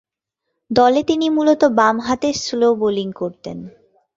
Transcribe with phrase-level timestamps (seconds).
[0.71, 3.57] দলে তিনি মূলতঃ বামহাতে স্লো বোলিং করতেন।